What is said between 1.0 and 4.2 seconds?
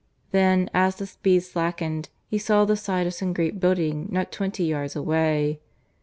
speed slackened he saw the side of some great building